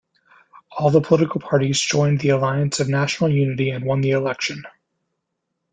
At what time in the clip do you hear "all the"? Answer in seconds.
0.71-0.99